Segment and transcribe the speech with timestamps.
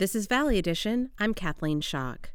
[0.00, 1.10] This is Valley Edition.
[1.18, 2.30] I'm Kathleen Schock.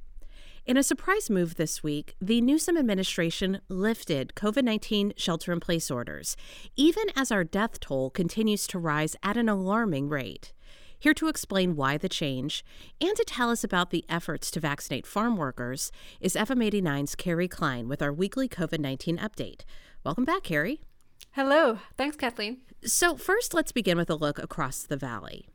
[0.67, 5.89] In a surprise move this week, the Newsom administration lifted COVID 19 shelter in place
[5.89, 6.37] orders,
[6.75, 10.53] even as our death toll continues to rise at an alarming rate.
[10.99, 12.63] Here to explain why the change
[13.01, 17.47] and to tell us about the efforts to vaccinate farm workers is FM 89's Kerry
[17.47, 19.61] Klein with our weekly COVID 19 update.
[20.03, 20.81] Welcome back, Kerry.
[21.31, 21.79] Hello.
[21.97, 22.59] Thanks, Kathleen.
[22.83, 25.47] So, first, let's begin with a look across the valley.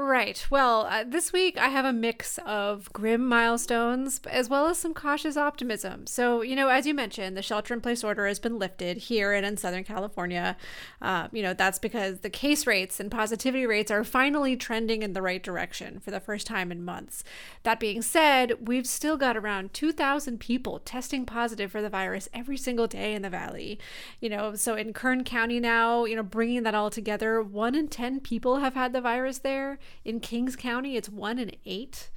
[0.00, 0.46] Right.
[0.48, 4.94] Well, uh, this week I have a mix of grim milestones as well as some
[4.94, 6.06] cautious optimism.
[6.06, 9.32] So, you know, as you mentioned, the shelter in place order has been lifted here
[9.32, 10.56] and in Southern California.
[11.02, 15.14] Uh, you know, that's because the case rates and positivity rates are finally trending in
[15.14, 17.24] the right direction for the first time in months.
[17.64, 22.56] That being said, we've still got around 2,000 people testing positive for the virus every
[22.56, 23.80] single day in the valley.
[24.20, 27.88] You know, so in Kern County now, you know, bringing that all together, one in
[27.88, 29.80] 10 people have had the virus there.
[30.04, 32.10] In Kings County, it's one in eight.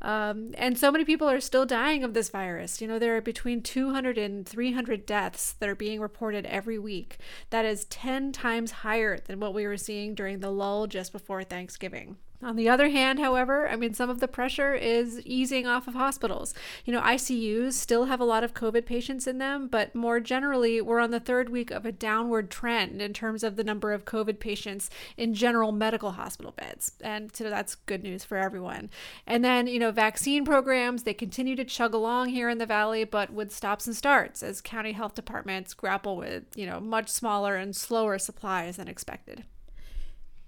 [0.00, 2.80] Um, and so many people are still dying of this virus.
[2.80, 7.18] You know, there are between 200 and 300 deaths that are being reported every week.
[7.50, 11.42] That is 10 times higher than what we were seeing during the lull just before
[11.42, 12.16] Thanksgiving.
[12.40, 15.94] On the other hand, however, I mean, some of the pressure is easing off of
[15.94, 16.54] hospitals.
[16.84, 20.80] You know, ICUs still have a lot of COVID patients in them, but more generally,
[20.80, 24.04] we're on the third week of a downward trend in terms of the number of
[24.04, 26.92] COVID patients in general medical hospital beds.
[27.00, 28.88] And so that's good news for everyone.
[29.26, 33.02] And then, you know, vaccine programs, they continue to chug along here in the Valley,
[33.02, 37.56] but with stops and starts as county health departments grapple with, you know, much smaller
[37.56, 39.42] and slower supplies than expected.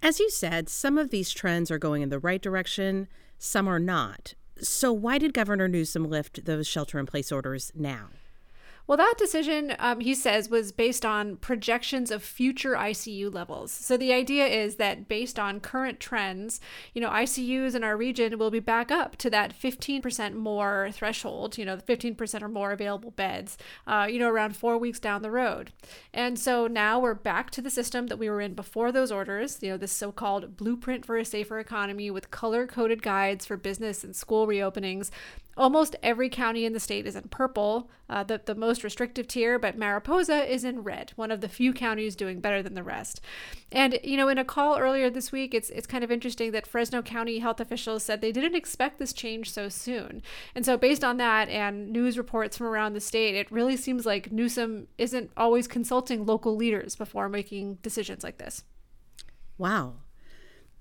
[0.03, 3.07] As you said, some of these trends are going in the right direction,
[3.37, 4.33] some are not.
[4.59, 8.09] So, why did Governor Newsom lift those shelter in place orders now?
[8.87, 13.71] Well, that decision, um, he says, was based on projections of future ICU levels.
[13.71, 16.59] So the idea is that based on current trends,
[16.93, 21.57] you know, ICUs in our region will be back up to that 15% more threshold,
[21.57, 25.21] you know, the 15% or more available beds, uh, you know, around four weeks down
[25.21, 25.71] the road.
[26.13, 29.59] And so now we're back to the system that we were in before those orders,
[29.61, 33.57] you know, this so called blueprint for a safer economy with color coded guides for
[33.57, 35.11] business and school reopenings
[35.57, 39.59] Almost every county in the state is in purple, uh, the, the most restrictive tier,
[39.59, 43.21] but Mariposa is in red, one of the few counties doing better than the rest.
[43.71, 46.67] And, you know, in a call earlier this week, it's, it's kind of interesting that
[46.67, 50.21] Fresno County health officials said they didn't expect this change so soon.
[50.55, 54.05] And so, based on that and news reports from around the state, it really seems
[54.05, 58.63] like Newsom isn't always consulting local leaders before making decisions like this.
[59.57, 59.95] Wow.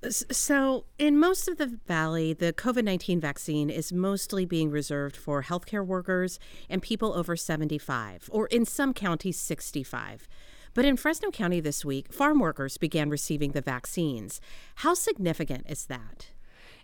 [0.09, 5.43] So, in most of the valley, the COVID 19 vaccine is mostly being reserved for
[5.43, 6.39] healthcare workers
[6.71, 10.27] and people over 75, or in some counties, 65.
[10.73, 14.41] But in Fresno County this week, farm workers began receiving the vaccines.
[14.77, 16.29] How significant is that?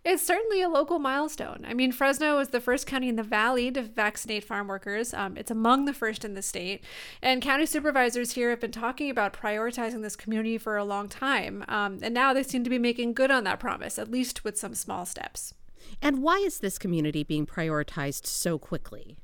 [0.07, 1.67] It's certainly a local milestone.
[1.69, 5.13] I mean, Fresno is the first county in the valley to vaccinate farm workers.
[5.13, 6.85] Um, it's among the first in the state.
[7.21, 11.65] And county supervisors here have been talking about prioritizing this community for a long time.
[11.67, 14.57] Um, and now they seem to be making good on that promise, at least with
[14.57, 15.55] some small steps.
[16.01, 19.17] And why is this community being prioritized so quickly?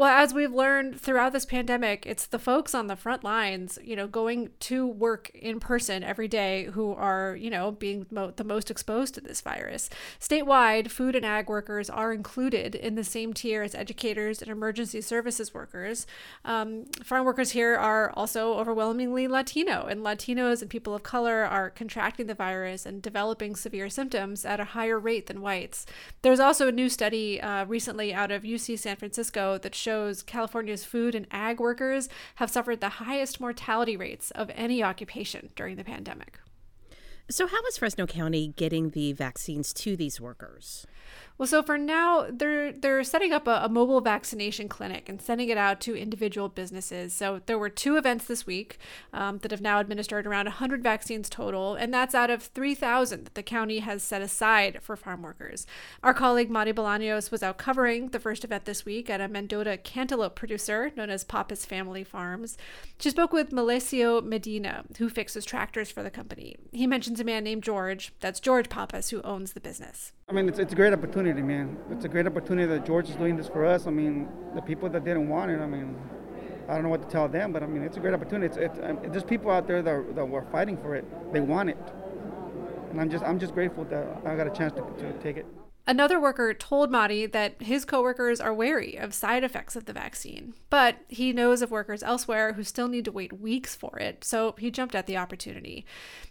[0.00, 3.94] Well, as we've learned throughout this pandemic, it's the folks on the front lines, you
[3.94, 8.42] know, going to work in person every day who are, you know, being mo- the
[8.42, 9.90] most exposed to this virus.
[10.18, 15.02] Statewide, food and ag workers are included in the same tier as educators and emergency
[15.02, 16.06] services workers.
[16.46, 21.68] Um, farm workers here are also overwhelmingly Latino, and Latinos and people of color are
[21.68, 25.84] contracting the virus and developing severe symptoms at a higher rate than whites.
[26.22, 30.22] There's also a new study uh, recently out of UC San Francisco that shows shows
[30.22, 35.74] California's food and ag workers have suffered the highest mortality rates of any occupation during
[35.74, 36.38] the pandemic.
[37.28, 40.86] So, how is Fresno County getting the vaccines to these workers?
[41.40, 45.48] Well, so for now, they're they're setting up a, a, mobile vaccination clinic and sending
[45.48, 47.14] it out to individual businesses.
[47.14, 48.76] So there were two events this week
[49.14, 53.34] um, that have now administered around 100 vaccines total, and that's out of 3,000 that
[53.36, 55.66] the county has set aside for farm workers.
[56.02, 59.78] Our colleague Madi Bolaños was out covering the first event this week at a Mendota
[59.78, 62.58] cantaloupe producer known as Pappas Family Farms.
[62.98, 66.56] She spoke with Melesio Medina, who fixes tractors for the company.
[66.70, 68.12] He mentions a man named George.
[68.20, 70.12] That's George Pappas, who owns the business.
[70.30, 71.76] I mean, it's, it's a great opportunity, man.
[71.90, 73.88] It's a great opportunity that George is doing this for us.
[73.88, 75.96] I mean, the people that didn't want it, I mean,
[76.68, 78.46] I don't know what to tell them, but I mean, it's a great opportunity.
[78.46, 81.04] It's, it's, um, there's people out there that, that were fighting for it.
[81.32, 81.78] They want it.
[82.90, 85.46] And I'm just, I'm just grateful that I got a chance to, to take it.
[85.86, 90.54] Another worker told Madi that his coworkers are wary of side effects of the vaccine,
[90.68, 94.54] but he knows of workers elsewhere who still need to wait weeks for it, so
[94.58, 95.84] he jumped at the opportunity.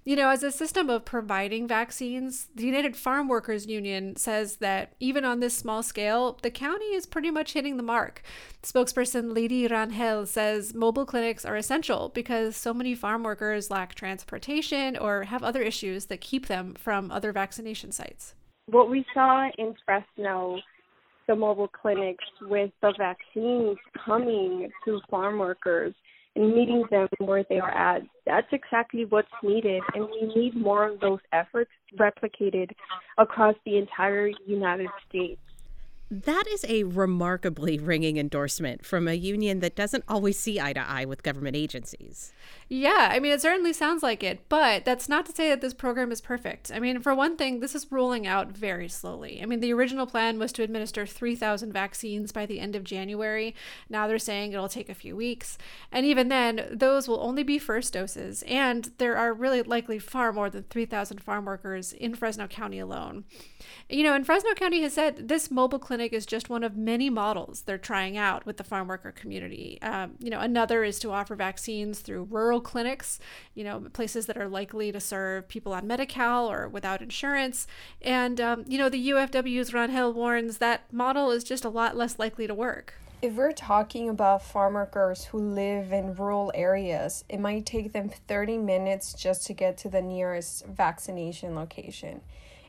[0.05, 4.93] You know, as a system of providing vaccines, the United Farm Workers Union says that
[4.99, 8.21] even on this small scale, the county is pretty much hitting the mark.
[8.63, 14.95] Spokesperson Leydy Rangel says mobile clinics are essential because so many farm workers lack transportation
[14.95, 18.35] or have other issues that keep them from other vaccination sites
[18.71, 20.59] what we saw in Fresno,
[21.27, 25.93] the mobile clinics with the vaccines coming to farm workers
[26.35, 29.81] and meeting them where they are at, that's exactly what's needed.
[29.93, 32.71] And we need more of those efforts replicated
[33.17, 35.41] across the entire United States.
[36.11, 40.79] That is a remarkably ringing endorsement from a union that doesn't always see eye to
[40.79, 42.33] eye with government agencies.
[42.67, 45.73] Yeah, I mean, it certainly sounds like it, but that's not to say that this
[45.73, 46.71] program is perfect.
[46.73, 49.39] I mean, for one thing, this is rolling out very slowly.
[49.41, 53.55] I mean, the original plan was to administer 3,000 vaccines by the end of January.
[53.87, 55.59] Now they're saying it'll take a few weeks.
[55.91, 60.33] And even then, those will only be first doses, and there are really likely far
[60.33, 63.25] more than 3,000 farm workers in Fresno County alone.
[63.89, 67.09] You know, and Fresno County has said this mobile clinic is just one of many
[67.09, 69.79] models they're trying out with the farm worker community.
[69.81, 73.19] Um, you know, another is to offer vaccines through rural clinics,
[73.53, 77.67] you know, places that are likely to serve people on Medi Cal or without insurance.
[78.01, 82.19] And, um, you know, the UFW's Rangel warns that model is just a lot less
[82.19, 82.95] likely to work.
[83.21, 88.09] If we're talking about farm workers who live in rural areas, it might take them
[88.29, 92.21] 30 minutes just to get to the nearest vaccination location.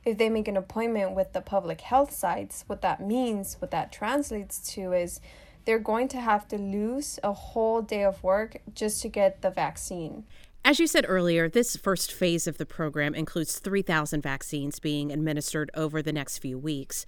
[0.05, 3.93] If they make an appointment with the public health sites, what that means, what that
[3.93, 5.21] translates to is
[5.65, 9.51] they're going to have to lose a whole day of work just to get the
[9.51, 10.25] vaccine.
[10.65, 15.71] As you said earlier, this first phase of the program includes 3,000 vaccines being administered
[15.75, 17.07] over the next few weeks.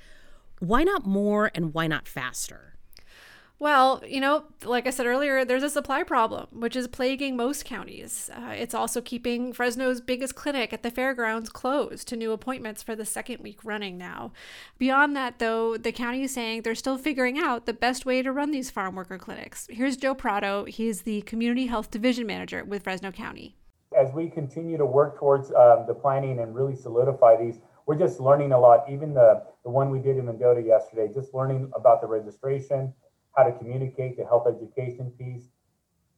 [0.58, 2.71] Why not more and why not faster?
[3.62, 7.64] Well, you know, like I said earlier, there's a supply problem, which is plaguing most
[7.64, 8.28] counties.
[8.34, 12.96] Uh, it's also keeping Fresno's biggest clinic at the fairgrounds closed to new appointments for
[12.96, 14.32] the second week running now.
[14.78, 18.32] Beyond that, though, the county is saying they're still figuring out the best way to
[18.32, 19.68] run these farm worker clinics.
[19.70, 20.64] Here's Joe Prado.
[20.64, 23.54] He's the Community Health Division Manager with Fresno County.
[23.96, 28.18] As we continue to work towards um, the planning and really solidify these, we're just
[28.18, 28.86] learning a lot.
[28.90, 32.92] Even the, the one we did in Mendota yesterday, just learning about the registration
[33.36, 35.48] how to communicate the health education piece.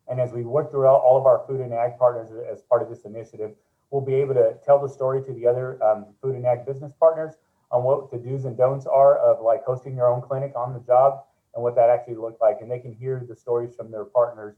[0.09, 2.89] And as we work throughout all of our food and ag partners as part of
[2.89, 3.53] this initiative,
[3.91, 6.93] we'll be able to tell the story to the other um, food and ag business
[6.99, 7.35] partners
[7.71, 10.81] on what the do's and don'ts are of like hosting your own clinic on the
[10.81, 11.25] job
[11.55, 12.59] and what that actually looked like.
[12.61, 14.57] And they can hear the stories from their partners.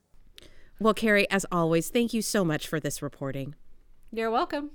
[0.79, 3.55] Well, Kerry, as always, thank you so much for this reporting.
[4.11, 4.73] You're welcome.